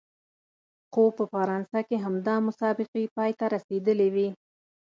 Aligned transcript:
خو 0.91 1.03
په 1.17 1.23
فرانسه 1.33 1.79
کې 1.87 1.97
همدا 2.05 2.35
مسابقې 2.47 3.03
پای 3.15 3.31
ته 3.39 3.45
رسېدلې 3.55 4.09
وې. 4.15 4.27